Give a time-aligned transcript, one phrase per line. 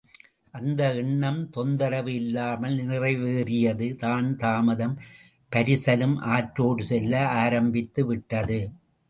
[0.53, 4.95] அந்த எண்ணம் தொந்தரவு இல்லாமல் நிறைவேறியது தான் தாமதம்,
[5.51, 8.59] பரிசலும் ஆற்றோடு செல்ல ஆரம்பித்துவிட்டது.